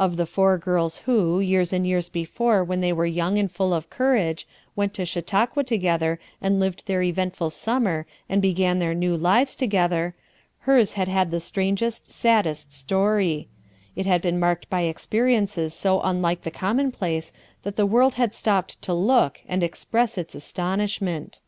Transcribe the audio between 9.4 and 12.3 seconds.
together, hers had had the strangest,